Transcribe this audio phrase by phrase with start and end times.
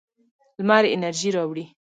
[0.59, 1.65] لمر انرژي راوړي.